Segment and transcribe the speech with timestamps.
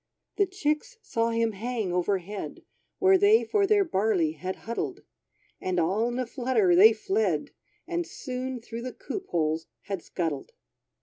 [0.37, 2.63] The chicks saw him hang overhead,
[2.97, 5.01] Where they for their barley had huddled;
[5.61, 7.51] And all in a flutter they fled,
[7.87, 10.53] And soon through the coop holes had scuddled.